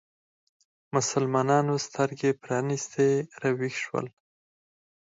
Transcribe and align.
مسلمانانو 0.95 1.73
سترګې 1.87 2.29
پرانیستې 2.43 3.09
راویښ 3.41 3.75
شول 3.85 4.05